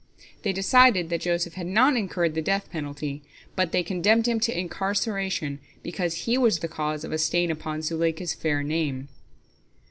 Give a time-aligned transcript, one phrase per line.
[0.41, 3.21] They decided that Joseph had not incurred the death penalty,
[3.55, 7.83] but they condemned him to incarceration, because he was the cause of a stain upon
[7.83, 9.09] Zuleika's fair name."